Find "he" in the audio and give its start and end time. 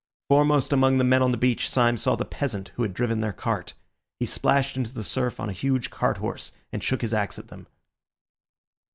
4.19-4.25